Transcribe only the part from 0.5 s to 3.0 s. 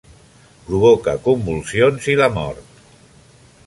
Provoca convulsions i la mort.